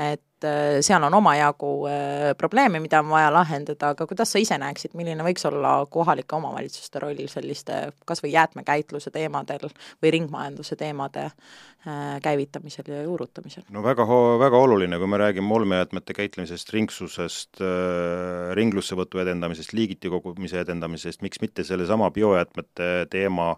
[0.00, 4.40] et et äh, seal on omajagu äh, probleeme, mida on vaja lahendada, aga kuidas sa
[4.40, 9.68] ise näeksid, milline võiks olla kohalike omavalitsuste roll selliste kas või jäätmekäitluse teemadel
[10.02, 13.66] või ringmajanduse teemade äh, käivitamisel ja juurutamisel?
[13.70, 14.06] no väga,
[14.40, 17.60] väga oluline, kui me räägime olmejäätmete käitlemisest, ringsusest,
[18.56, 23.54] ringlussevõtu edendamisest, liigiti kogumise edendamisest, miks mitte sellesama biojäätmete teema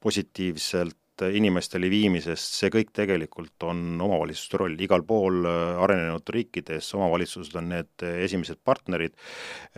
[0.00, 7.70] positiivselt inimesteni viimisest, see kõik tegelikult on omavalitsuste roll, igal pool arenenud riikides omavalitsused on
[7.74, 9.14] need esimesed partnerid,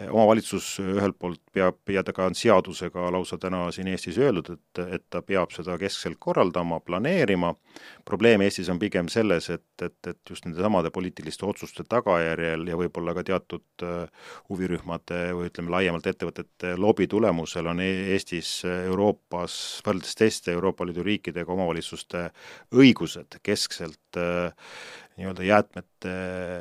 [0.09, 4.83] omavalitsus ühelt poolt peab, ja ta ka on seadusega lausa täna siin Eestis öeldud, et,
[4.99, 7.53] et ta peab seda keskselt korraldama, planeerima,
[8.09, 12.79] probleem Eestis on pigem selles, et, et, et just nende samade poliitiliste otsuste tagajärjel ja
[12.79, 13.87] võib-olla ka teatud
[14.51, 21.05] huvirühmade või ütleme, laiemalt ettevõtete lobi tulemusel on e-, Eestis Euroopas võrreldes teiste Euroopa Liidu
[21.07, 22.29] riikidega omavalitsuste
[22.75, 24.53] õigused keskselt äh,
[25.17, 26.13] nii-öelda jäätmete,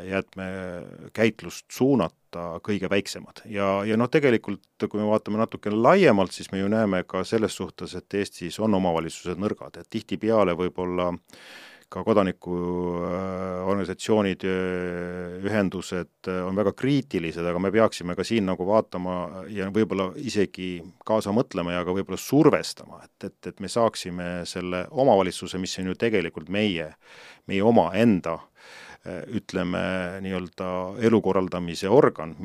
[0.09, 3.43] jäätmekäitlust suunata kõige väiksemad.
[3.45, 7.55] ja, ja noh, tegelikult kui me vaatame natukene laiemalt, siis me ju näeme ka selles
[7.55, 14.45] suhtes, et Eestis on omavalitsused nõrgad, et tihtipeale võib-olla äh, ka kodanikuorganisatsioonid,
[15.43, 19.15] ühendused on väga kriitilised, aga me peaksime ka siin nagu vaatama
[19.51, 24.85] ja võib-olla isegi kaasa mõtlema ja ka võib-olla survestama, et, et, et me saaksime selle
[24.91, 26.87] omavalitsuse, mis on ju tegelikult meie,
[27.51, 28.39] meie omaenda
[29.33, 29.81] ütleme,
[30.21, 30.67] nii-öelda
[31.07, 32.35] elu korraldamise organ,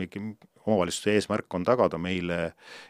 [0.67, 2.39] omavalitsuse eesmärk on tagada meile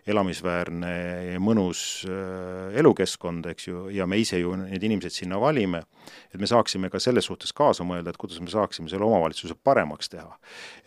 [0.08, 0.92] elamisväärne
[1.32, 5.82] ja mõnus äh, elukeskkond, eks ju, ja me ise ju need inimesed sinna valime,
[6.32, 10.12] et me saaksime ka selles suhtes kaasa mõelda, et kuidas me saaksime selle omavalitsuse paremaks
[10.12, 10.30] teha.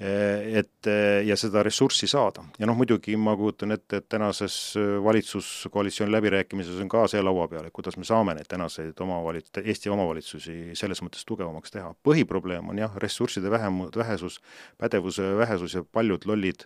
[0.01, 2.43] Äh, et äh, ja seda ressurssi saada.
[2.59, 4.57] ja noh, muidugi ma kujutan ette, et tänases
[5.03, 9.91] valitsuskoalitsiooni läbirääkimises on ka see laua peal, et kuidas me saame neid tänaseid omavalit-, Eesti
[9.93, 11.93] omavalitsusi selles mõttes tugevamaks teha.
[12.03, 14.39] põhiprobleem on jah, ressursside vähem, vähesus,
[14.77, 16.65] pädevuse vähesus ja paljud lollid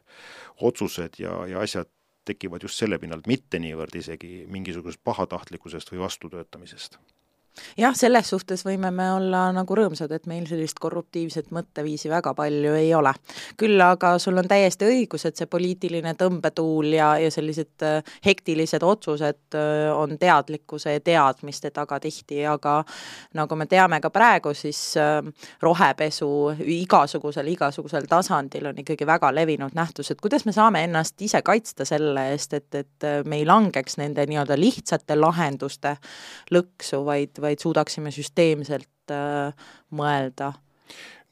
[0.61, 1.89] otsused ja, ja asjad
[2.25, 6.99] tekivad just selle pinnalt, mitte niivõrd isegi mingisugusest pahatahtlikkusest või vastutöötamisest
[7.77, 12.73] jah, selles suhtes võime me olla nagu rõõmsad, et meil sellist korruptiivset mõtteviisi väga palju
[12.77, 13.13] ei ole.
[13.57, 18.83] küll aga sul on täiesti õigus, et see poliitiline tõmbetuul ja, ja sellised äh, hektilised
[18.83, 22.81] otsused äh, on teadlikkuse ja teadmiste taga tihti, aga
[23.37, 25.21] nagu me teame ka praegu, siis äh,
[25.61, 31.41] rohepesu igasugusel, igasugusel tasandil on ikkagi väga levinud nähtus, et kuidas me saame ennast ise
[31.45, 35.95] kaitsta selle eest, et, et me ei langeks nende nii-öelda lihtsate lahenduste
[36.53, 40.53] lõksu, vaid, vaid suudaksime süsteemselt äh, mõelda?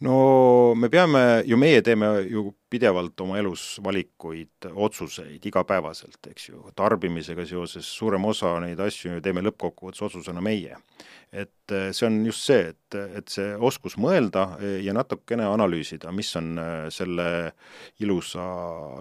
[0.02, 0.18] no
[0.76, 7.46] me peame ju, meie teeme ju pidevalt oma elus valikuid, otsuseid igapäevaselt, eks ju, tarbimisega
[7.50, 10.78] seoses suurem osa neid asju teeme lõppkokkuvõttes otsusena meie.
[11.32, 16.28] Et eh, see on just see, et, et see oskus mõelda ja natukene analüüsida, mis
[16.36, 17.28] on eh, selle
[18.04, 18.48] ilusa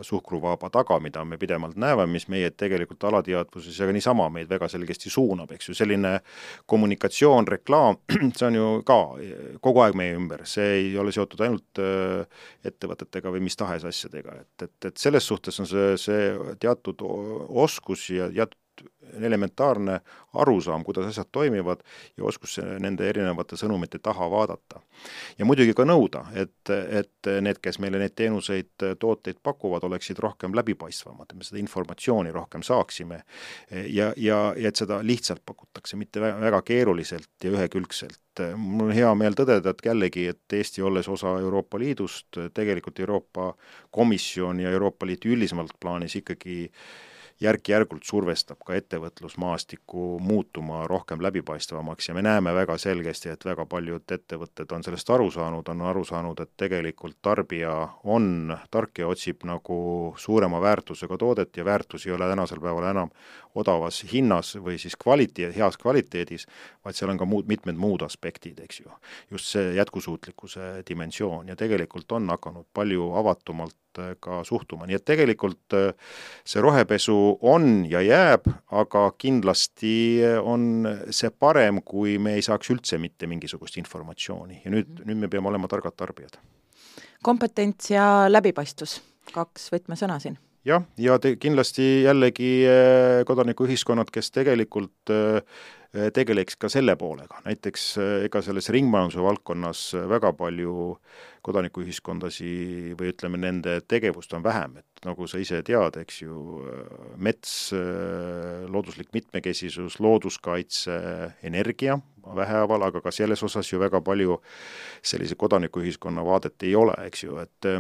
[0.06, 4.70] suhkruvaba taga, mida me pidevalt näeme, mis meie tegelikult alateadvuses ja ka niisama meid väga
[4.70, 6.16] selgesti suunab, eks ju, selline
[6.70, 7.98] kommunikatsioon, reklaam,
[8.38, 9.00] see on ju ka
[9.66, 14.40] kogu aeg meie ümber, see ei ole seotud ainult eh, ettevõtetega või mis tahes asjadega,
[14.42, 18.58] et, et, et selles suhtes on see, see teatud oskus ja teatud
[19.20, 20.00] elementaarne
[20.34, 21.80] arusaam, kuidas asjad toimivad
[22.16, 24.80] ja oskus nende erinevate sõnumite taha vaadata.
[25.38, 30.54] ja muidugi ka nõuda, et, et need, kes meile neid teenuseid, tooteid pakuvad, oleksid rohkem
[30.54, 33.22] läbipaistvamad, et me seda informatsiooni rohkem saaksime
[33.70, 38.20] ja, ja, ja et seda lihtsalt pakutakse, mitte väga keeruliselt ja ühekülgselt.
[38.57, 43.53] Mul on hea meel tõdeda, et jällegi, et Eesti olles osa Euroopa Liidust, tegelikult Euroopa
[43.90, 46.66] Komisjon ja Euroopa Liit üldisemalt plaanis ikkagi
[47.40, 54.12] järk-järgult survestab ka ettevõtlusmaastikku muutuma rohkem läbipaistvamaks ja me näeme väga selgesti, et väga paljud
[54.12, 57.72] ettevõtted on sellest aru saanud, on aru saanud, et tegelikult tarbija
[58.05, 59.81] on tark ja otsib nagu
[60.20, 63.14] suurema väärtusega toodet ja väärtus ei ole tänasel päeval enam
[63.54, 66.46] odavas hinnas või siis kvaliteet, heas kvaliteedis,
[66.84, 68.90] vaid seal on ka muud, mitmed muud aspektid, eks ju.
[69.30, 75.04] just see jätkusuutlikkuse dimensioon ja tegelikult on hakanud palju avatumalt äh, ka suhtuma, nii et
[75.04, 75.94] tegelikult äh,
[76.44, 82.98] see rohepesu on ja jääb, aga kindlasti on see parem, kui me ei saaks üldse
[82.98, 85.08] mitte mingisugust informatsiooni ja nüüd, mhm.
[85.10, 86.38] nüüd me peame olema targad tarbijad.
[87.22, 89.00] kompetents ja läbipaistvus,
[89.34, 95.40] kaks võtmesõna siin jah, ja te kindlasti jällegi eh, kodanikuühiskonnad, kes tegelikult eh,
[96.14, 100.74] tegeleks ka selle poolega, näiteks eh, ega selles ringmajanduse valdkonnas väga palju
[101.46, 102.52] kodanikuühiskondasi
[102.98, 106.60] või ütleme, nende tegevust on vähem, et nagu sa ise tead, eks ju,
[107.16, 107.54] mets,
[108.68, 110.98] looduslik mitmekesisus, looduskaitse,
[111.48, 111.96] energia
[112.36, 114.36] vähehaaval, aga ka selles osas ju väga palju
[115.00, 117.70] sellise kodanikuühiskonna vaadet ei ole, eks ju, et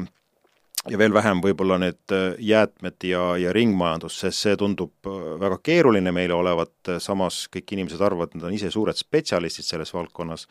[0.88, 5.58] ja veel vähem võib-olla need äh, jäätmed ja, ja ringmajandus, sest see tundub äh, väga
[5.62, 9.92] keeruline meile olevat, äh, samas kõik inimesed arvavad, et nad on ise suured spetsialistid selles
[9.92, 10.46] valdkonnas,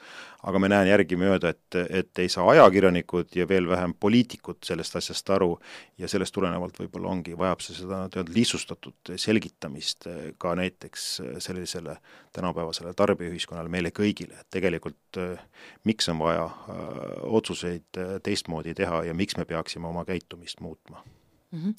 [0.45, 5.33] aga ma näen järgimööda, et, et ei saa ajakirjanikud ja veel vähem poliitikud sellest asjast
[5.33, 5.55] aru.
[5.99, 10.07] Ja sellest tulenevalt võib-olla ongi, vajab see seda tead lihtsustatud selgitamist
[10.39, 11.07] ka näiteks
[11.43, 11.97] sellisele
[12.35, 15.19] tänapäevasele tarbijaühiskonnale, meile kõigile, et tegelikult
[15.89, 16.45] miks on vaja
[17.27, 21.03] otsuseid teistmoodi teha ja miks me peaksime oma käitumist käitumist muutma
[21.51, 21.59] mm.
[21.59, 21.73] -hmm.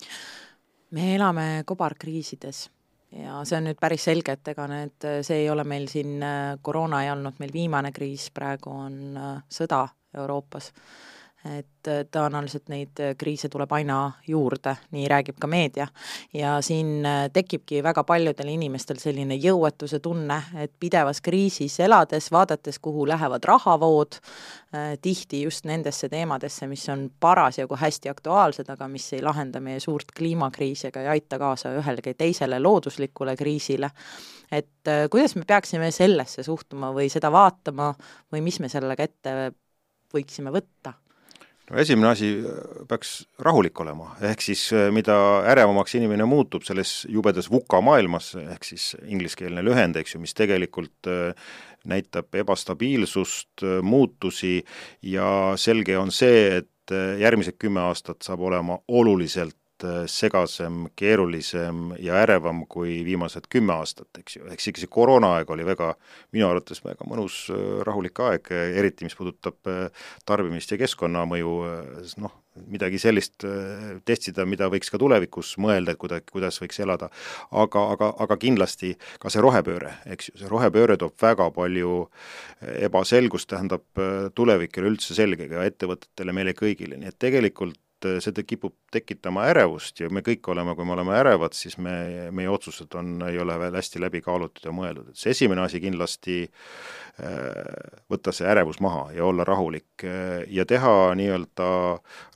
[0.91, 2.71] me elame kobarkriisides
[3.13, 6.21] ja see on nüüd päris selge, et ega need, see ei ole meil siin,
[6.63, 10.73] koroona ei olnud meil viimane kriis, praegu on äh, sõda Euroopas
[11.45, 15.87] et äh, tõenäoliselt neid äh, kriise tuleb aina juurde, nii räägib ka meedia.
[16.37, 22.79] ja siin äh, tekibki väga paljudel inimestel selline jõuetuse tunne, et pidevas kriisis elades, vaadates,
[22.79, 24.21] kuhu lähevad rahavood,
[25.03, 30.13] tihti just nendesse teemadesse, mis on parasjagu hästi aktuaalsed, aga mis ei lahenda meie suurt
[30.17, 33.91] kliimakriisi ega ei aita kaasa ühelegi teisele looduslikule kriisile,
[34.53, 37.91] et kuidas me peaksime sellesse suhtuma või seda vaatama
[38.33, 39.35] või mis me sellega ette
[40.15, 40.95] võiksime võtta?
[41.71, 45.17] No esimene asi äh, peaks rahulik olema, ehk siis äh, mida
[45.51, 51.11] ärevamaks inimene muutub selles jubedas VUCA maailmas, ehk siis ingliskeelne lühend, eks ju, mis tegelikult
[51.11, 51.53] äh,
[51.91, 54.59] näitab ebastabiilsust, muutusi
[55.09, 59.57] ja selge on see, et järgmised kümme aastat saab olema oluliselt
[60.11, 65.67] segasem, keerulisem ja ärevam kui viimased kümme aastat, eks ju, eks ikka see koroonaaeg oli
[65.67, 65.95] väga,
[66.37, 71.57] minu arvates väga mõnus äh, rahulik aeg, eriti mis puudutab äh, tarbimist ja keskkonnamõju,
[72.23, 72.37] noh,
[72.71, 73.45] midagi sellist
[74.05, 77.09] testida, mida võiks ka tulevikus mõelda, et kuida-, kuidas võiks elada.
[77.51, 81.95] aga, aga, aga kindlasti ka see rohepööre, eks ju, see rohepööre toob väga palju
[82.89, 84.03] ebaselgust, tähendab
[84.35, 88.45] tulevik ei ole üldse selge ka ettevõtetele, meile kõigile, nii et tegelikult et äh, see
[88.47, 92.95] kipub tekitama ärevust ja me kõik oleme, kui me oleme ärevad, siis me, meie otsused
[92.99, 98.01] on, ei ole veel hästi läbi kaalutud ja mõeldud, et see esimene asi kindlasti äh,
[98.11, 101.71] võtta see ärevus maha ja olla rahulik äh, ja teha nii-öelda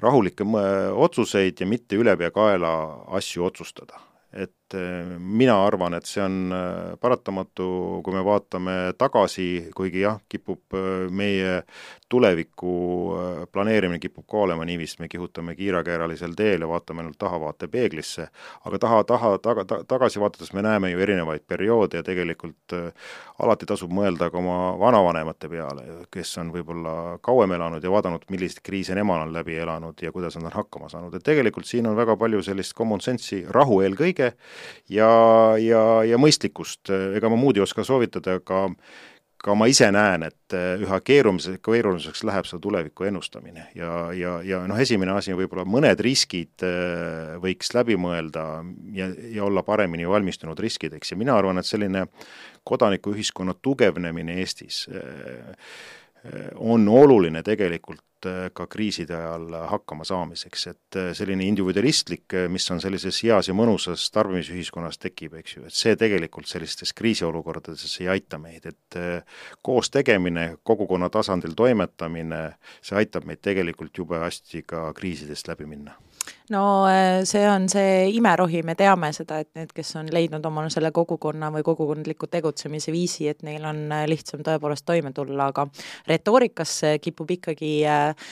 [0.05, 0.47] rahulikke
[0.93, 2.75] otsuseid ja mitte ülepeakaela
[3.17, 4.01] asju otsustada.
[4.35, 6.55] Et mina arvan, et see on
[7.01, 7.67] paratamatu,
[8.03, 10.75] kui me vaatame tagasi, kuigi jah, kipub
[11.15, 11.61] meie
[12.15, 12.75] tuleviku
[13.15, 18.27] äh, planeerimine kipub ka olema niiviisi, me kihutame kiirakeeralisel teel ja vaatame ainult tahavaatepeeglisse,
[18.69, 23.09] aga taha, taha, taga, ta, tagasi vaadates me näeme ju erinevaid perioode ja tegelikult äh,
[23.43, 28.63] alati tasub mõelda ka oma vanavanemate peale, kes on võib-olla kauem elanud ja vaadanud, milliseid
[28.67, 31.99] kriise nemad on läbi elanud ja kuidas nad on hakkama saanud, et tegelikult siin on
[31.99, 34.35] väga palju sellist common sense'i, rahu eelkõige
[34.91, 35.11] ja,
[35.61, 38.67] ja, ja mõistlikkust, ega ma muud ei oska soovitada, aga
[39.45, 43.67] ka ma ise näen, et eh, üha keerulisemaks, keerulisemaks läheb see tuleviku ennustamine.
[43.77, 48.47] Ja, ja, ja noh, esimene asi võib-olla mõned riskid eh, võiks läbi mõelda
[48.97, 51.13] ja, ja olla paremini valmistunud riskideks.
[51.13, 52.07] Ja mina arvan, et selline
[52.65, 55.69] kodanikuühiskonna tugevnemine Eestis eh,
[56.57, 58.01] on oluline tegelikult
[58.53, 63.57] ka kriiside ajal hakkama saamiseks, et äh, selline individualistlik, äh, mis on sellises heas ja
[63.57, 68.99] mõnusas tarbimisühiskonnas tekib, eks ju, et see tegelikult sellistes kriisiolukordades ei aita meid, et
[69.63, 72.43] koos tegemine, kogukonna tasandil toimetamine,
[72.83, 75.97] see aitab meid tegelikult jube hästi ka kriisidest läbi minna
[76.51, 80.71] no äh, see on see imerohi, me teame seda, et need, kes on leidnud omale
[80.73, 85.67] selle kogukonna või kogukondliku tegutsemise viisi, et neil on äh, lihtsam tõepoolest toime tulla, aga
[86.09, 88.27] retoorikas kipub ikkagi äh,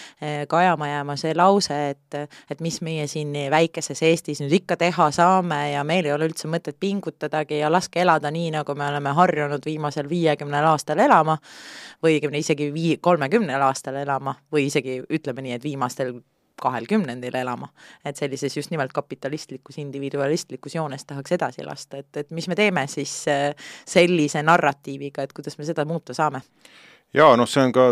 [0.49, 2.19] kajama jääma see lause, et
[2.51, 6.51] et mis meie siin väikeses Eestis nüüd ikka teha saame ja meil ei ole üldse
[6.51, 11.39] mõtet pingutadagi ja laske elada nii, nagu me oleme harjunud viimasel viiekümnel aastal elama,
[12.03, 16.13] või õigemini isegi vii-, kolmekümnel aastal elama või isegi ütleme nii, et viimastel
[16.63, 17.69] kahel kümnendil elama.
[18.05, 22.87] et sellises just nimelt kapitalistlikus, individualistlikus joones tahaks edasi lasta, et, et mis me teeme
[22.87, 23.55] siis äh,
[23.87, 26.43] sellise narratiiviga, et kuidas me seda muuta saame?
[27.13, 27.85] Jaa, noh, see on ka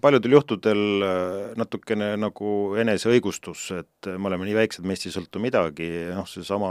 [0.00, 5.88] paljudel juhtudel äh, natukene nagu eneseõigustus, et me oleme nii väiksed, meist ei sõltu midagi,
[6.16, 6.70] noh, seesama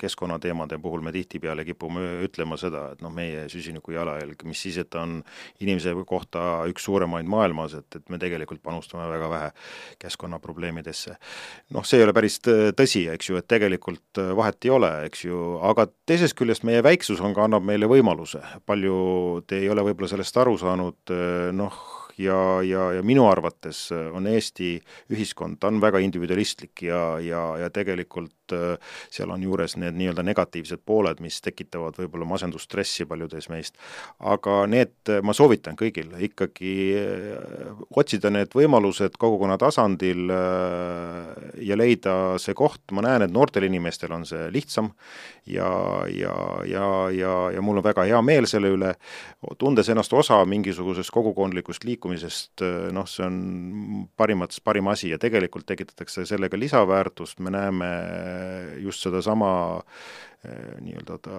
[0.00, 4.90] keskkonnateemade puhul me tihtipeale kipume ütlema seda, et noh, meie süsiniku jalajälg, mis siis, et
[4.90, 5.20] ta on
[5.62, 9.52] inimese kohta üks suuremaid maailmas, et, et me tegelikult panustame väga vähe
[10.02, 11.14] keskkonnaprobleemidesse.
[11.76, 15.46] noh, see ei ole päris tõsi, eks ju, et tegelikult vahet ei ole, eks ju,
[15.70, 20.42] aga teisest küljest meie väiksus on ka, annab meile võimaluse, paljud ei ole võib-olla sellest
[20.42, 21.16] aru saanud,
[21.52, 21.72] noh,
[22.18, 24.76] ja, ja, ja minu arvates on Eesti
[25.12, 28.76] ühiskond, ta on väga individualistlik ja, ja, ja tegelikult äh,
[29.10, 33.78] seal on juures need nii-öelda negatiivsed pooled, mis tekitavad võib-olla masendusstressi paljudes meist,
[34.18, 42.54] aga need, ma soovitan kõigil ikkagi äh, otsida need võimalused kogukonna tasandil ja leida see
[42.58, 44.90] koht, ma näen, et noortel inimestel on see lihtsam
[45.46, 46.34] ja, ja,
[46.66, 48.94] ja, ja, ja mul on väga hea meel selle üle,
[49.60, 52.07] tundes ennast osa mingisugusest kogukondlikust liikumisest,
[52.94, 53.38] noh, see on
[54.16, 57.90] parimat, parim asi ja tegelikult tekitatakse sellega lisaväärtust, me näeme
[58.82, 59.50] just sedasama
[59.82, 61.38] Äh, nii-öelda ta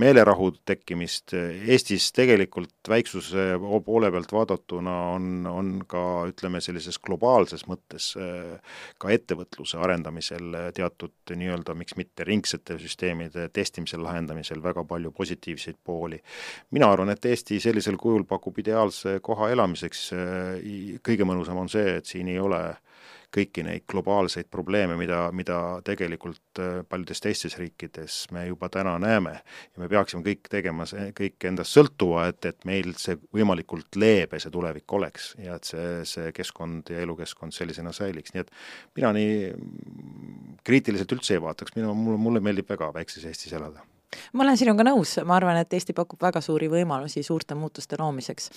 [0.00, 1.34] meelerahu tekkimist,
[1.68, 8.56] Eestis tegelikult väiksuse poole pealt vaadatuna on, on ka ütleme, sellises globaalses mõttes äh,
[8.98, 16.22] ka ettevõtluse arendamisel teatud nii-öelda, miks mitte ringsete süsteemide testimisel, lahendamisel väga palju positiivseid pooli.
[16.70, 21.98] mina arvan, et Eesti sellisel kujul pakub ideaalse koha elamiseks, äh, kõige mõnusam on see,
[22.00, 22.89] et siin ei ole äh,
[23.34, 29.36] kõiki neid globaalseid probleeme, mida, mida tegelikult äh, paljudes teistes riikides me juba täna näeme.
[29.42, 34.40] ja me peaksime kõik tegema see, kõik endast sõltuva, et, et meil see võimalikult leebe
[34.40, 38.52] see tulevik oleks ja et see, see keskkond ja elukeskkond sellisena säiliks, nii et
[38.98, 43.84] mina nii kriitiliselt üldse ei vaataks, minu, mulle, mulle meeldib väga väikses Eestis elada
[44.32, 48.50] ma olen sinuga nõus, ma arvan, et Eesti pakub väga suuri võimalusi suurte muutuste loomiseks.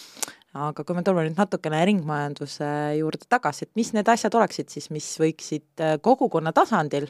[0.53, 2.67] aga kui me tuleme nüüd natukene ringmajanduse
[2.99, 7.09] juurde tagasi, et mis need asjad oleksid siis, mis võiksid äh, kogukonna tasandil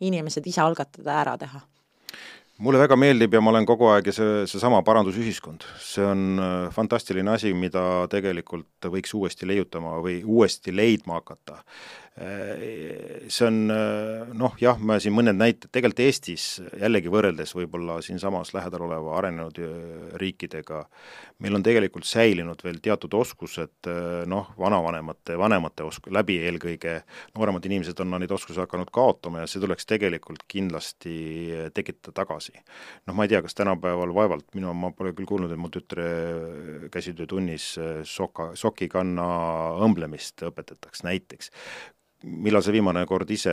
[0.00, 1.62] inimesed ise algatada ja ära teha?
[2.60, 6.68] Mulle väga meeldib ja ma olen kogu aeg ja see, seesama parandusühiskond, see on äh,
[6.74, 11.60] fantastiline asi, mida tegelikult võiks uuesti leiutama või uuesti leidma hakata.
[12.20, 16.44] Äh, see on äh, noh, jah, ma siin mõned näited, tegelikult Eestis
[16.80, 19.56] jällegi võrreldes võib-olla siinsamas lähedal oleva arenenud
[20.20, 20.82] riikidega,
[21.40, 23.88] meil on tegelikult säilinud veel teatud oskused
[24.28, 26.98] noh, vanavanemate, vanemate osk-, läbi eelkõige,
[27.38, 31.16] nooremad inimesed on neid oskusi hakanud kaotama ja see tuleks tegelikult kindlasti
[31.72, 32.49] tekitada tagasi.
[32.58, 36.08] Noh, ma ei tea, kas tänapäeval vaevalt, minu, ma pole küll kuulnud, et mu tütre
[36.92, 37.72] käsitöötunnis
[38.08, 39.30] soka, sokikanna
[39.86, 41.54] õmblemist õpetatakse näiteks
[42.22, 43.52] millal sa viimane kord ise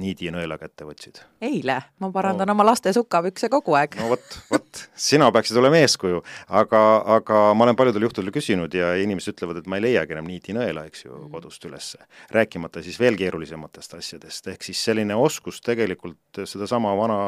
[0.00, 1.20] niidi ja nõela kätte võtsid?
[1.44, 2.56] eile, ma parandan no.
[2.56, 3.96] oma laste sukapükse kogu aeg.
[4.00, 4.59] no vot, vot,
[4.94, 6.22] sina peaksid olema eeskuju,
[6.60, 6.80] aga,
[7.16, 10.54] aga ma olen paljudel juhtudel küsinud ja inimesed ütlevad, et ma ei leiagi enam niiti
[10.56, 11.30] nõela, eks ju, mm.
[11.34, 11.98] kodust ülesse.
[12.30, 17.20] rääkimata siis veel keerulisematest asjadest, ehk siis selline oskus tegelikult sedasama vana,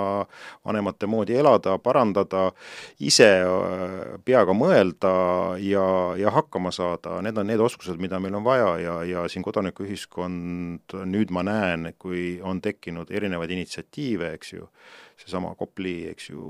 [0.67, 2.49] vanemate moodi elada, parandada,
[3.01, 5.13] ise äh, peaga mõelda
[5.63, 5.87] ja,
[6.19, 10.97] ja hakkama saada, need on need oskused, mida meil on vaja ja, ja siin kodanikuühiskond
[11.13, 14.69] nüüd ma näen, kui on tekkinud erinevaid initsiatiive, eks ju,
[15.23, 16.47] seesama Kopli, eks ju,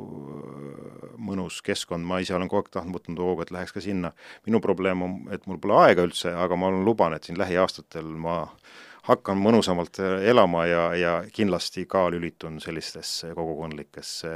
[1.23, 4.13] mõnus keskkond, ma ise olen kogu aeg tahtnud, võtnud hoogu, et läheks ka sinna.
[4.47, 8.41] minu probleem on, et mul pole aega üldse, aga ma luban, et siin lähiaastatel ma
[9.09, 14.35] hakkan mõnusamalt elama ja, ja kindlasti ka lülitun sellistesse kogukondlikesse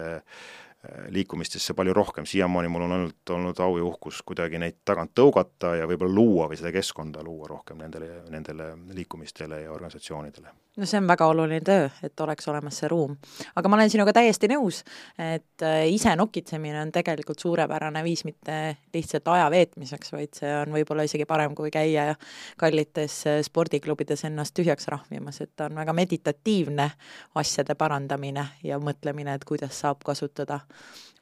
[1.09, 5.75] liikumistesse palju rohkem, siiamaani mul on ainult olnud au ja uhkus kuidagi neid tagant tõugata
[5.81, 10.53] ja võib-olla luua või seda keskkonda luua rohkem nendele, nendele liikumistele ja organisatsioonidele.
[10.77, 13.17] No see on väga oluline töö, et oleks olemas see ruum.
[13.57, 14.83] aga ma olen sinuga täiesti nõus,
[15.19, 20.75] et äh, ise nokitsemine on tegelikult suurepärane viis mitte lihtsalt aja veetmiseks, vaid see on
[20.77, 22.15] võib-olla isegi parem, kui käia
[22.61, 26.91] kallites äh, spordiklubides ennast tühjaks rahmimas, et ta on väga meditatiivne
[27.35, 30.61] asjade parandamine ja mõtlemine, et kuidas saab kasutada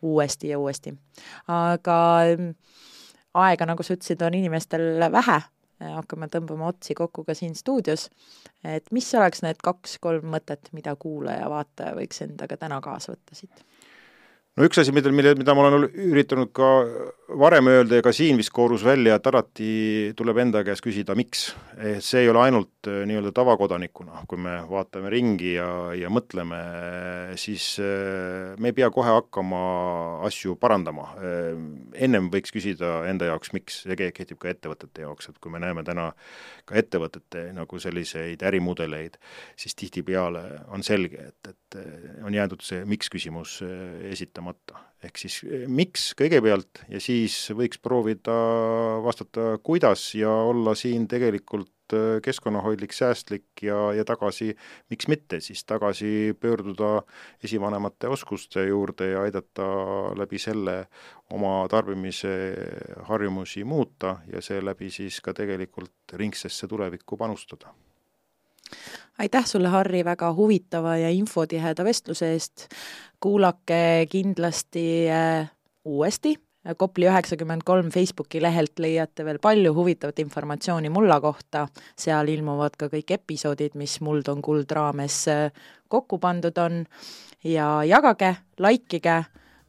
[0.02, 0.94] uuesti ja uuesti.
[1.48, 1.96] aga
[2.36, 2.55] mm,
[3.34, 5.40] aega, nagu sa ütlesid, on inimestel vähe,
[5.81, 8.09] hakkame tõmbama otsi kokku ka siin stuudios,
[8.64, 13.64] et mis oleks need kaks-kolm mõtet, mida kuulaja-vaataja võiks endaga täna kaasa võtta siit?
[14.55, 16.68] No üks asi, mida, mille, mida ma olen üritanud ka
[17.40, 21.48] varem öelda ja ka siin vist koorus välja, et alati tuleb enda käest küsida, miks.
[22.05, 26.61] see ei ole ainult eh, nii-öelda tavakodanikuna, kui me vaatame ringi ja, ja mõtleme,
[27.40, 29.62] siis eh, me ei pea kohe hakkama
[30.28, 31.09] asju parandama.
[31.18, 31.59] Eh,
[32.07, 35.82] ennem võiks küsida enda jaoks, miks, see kehtib ka ettevõtete jaoks, et kui me näeme
[35.86, 36.12] täna
[36.68, 39.18] ka ettevõtete nagu selliseid ärimudeleid,
[39.59, 41.59] siis tihtipeale on selge, et, et
[42.25, 43.59] on jäädud see miks küsimus
[44.11, 44.79] esitama vastamata.
[45.05, 48.33] ehk siis eh, miks kõigepealt ja siis võiks proovida
[49.05, 54.55] vastata kuidas ja olla siin tegelikult eh, keskkonnahoidlik, säästlik ja, ja tagasi,
[54.91, 57.03] miks mitte siis tagasi pöörduda
[57.43, 59.66] esivanemate oskuste juurde ja aidata
[60.16, 60.87] läbi selle
[61.31, 62.55] oma tarbimise
[63.03, 67.75] harjumusi muuta ja seeläbi siis ka tegelikult ringsesse tulevikku panustada
[69.19, 72.69] aitäh sulle, Harri, väga huvitava ja infotiheda vestluse eest.
[73.21, 75.51] kuulake kindlasti äh,
[75.85, 76.37] uuesti
[76.77, 82.89] Kopli üheksakümmend kolm Facebooki lehelt leiate veel palju huvitavat informatsiooni mulla kohta, seal ilmuvad ka
[82.89, 85.53] kõik episoodid, mis Muld on kuld raames äh,
[85.93, 86.87] kokku pandud on
[87.45, 88.33] ja jagage,
[88.65, 89.19] likeige,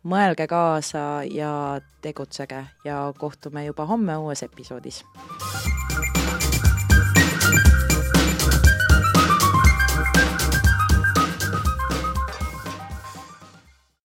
[0.07, 5.03] mõelge kaasa ja tegutsege ja kohtume juba homme uues episoodis.